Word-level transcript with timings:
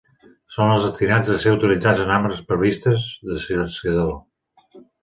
Són 0.55 0.71
els 0.75 0.87
destinats 0.87 1.29
a 1.35 1.35
ser 1.43 1.53
utilitzats 1.57 2.03
en 2.07 2.15
armes 2.17 2.43
previstes 2.51 3.07
de 3.31 3.41
silenciador. 3.49 4.15